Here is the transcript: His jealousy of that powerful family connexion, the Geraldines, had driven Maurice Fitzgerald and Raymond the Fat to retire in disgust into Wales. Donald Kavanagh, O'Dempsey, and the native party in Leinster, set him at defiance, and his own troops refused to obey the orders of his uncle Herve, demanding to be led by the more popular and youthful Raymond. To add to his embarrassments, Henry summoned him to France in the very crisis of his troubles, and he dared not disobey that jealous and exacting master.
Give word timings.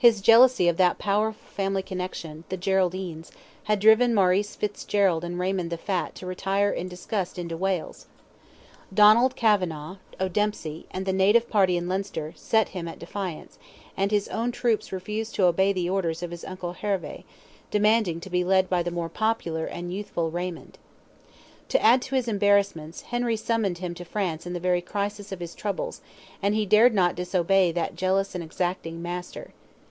His 0.01 0.19
jealousy 0.19 0.67
of 0.67 0.77
that 0.77 0.97
powerful 0.97 1.47
family 1.55 1.83
connexion, 1.83 2.43
the 2.49 2.57
Geraldines, 2.57 3.29
had 3.65 3.79
driven 3.79 4.15
Maurice 4.15 4.55
Fitzgerald 4.55 5.23
and 5.23 5.37
Raymond 5.37 5.69
the 5.69 5.77
Fat 5.77 6.15
to 6.15 6.25
retire 6.25 6.71
in 6.71 6.87
disgust 6.87 7.37
into 7.37 7.55
Wales. 7.55 8.07
Donald 8.91 9.35
Kavanagh, 9.35 9.97
O'Dempsey, 10.19 10.87
and 10.89 11.05
the 11.05 11.13
native 11.13 11.47
party 11.51 11.77
in 11.77 11.87
Leinster, 11.87 12.33
set 12.35 12.69
him 12.69 12.87
at 12.87 12.97
defiance, 12.97 13.59
and 13.95 14.09
his 14.09 14.27
own 14.29 14.51
troops 14.51 14.91
refused 14.91 15.35
to 15.35 15.43
obey 15.43 15.71
the 15.71 15.87
orders 15.87 16.23
of 16.23 16.31
his 16.31 16.43
uncle 16.45 16.73
Herve, 16.73 17.23
demanding 17.69 18.19
to 18.21 18.29
be 18.31 18.43
led 18.43 18.71
by 18.71 18.81
the 18.81 18.89
more 18.89 19.07
popular 19.07 19.65
and 19.67 19.93
youthful 19.93 20.31
Raymond. 20.31 20.79
To 21.69 21.79
add 21.83 22.01
to 22.01 22.15
his 22.15 22.27
embarrassments, 22.27 23.01
Henry 23.01 23.37
summoned 23.37 23.77
him 23.77 23.93
to 23.93 24.03
France 24.03 24.47
in 24.47 24.53
the 24.53 24.59
very 24.59 24.81
crisis 24.81 25.31
of 25.31 25.39
his 25.39 25.53
troubles, 25.53 26.01
and 26.41 26.55
he 26.55 26.65
dared 26.65 26.95
not 26.95 27.13
disobey 27.13 27.71
that 27.73 27.95
jealous 27.95 28.33
and 28.33 28.43
exacting 28.43 29.03
master. 29.03 29.53